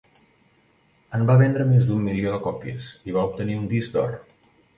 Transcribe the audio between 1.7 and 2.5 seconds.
més d'un milió de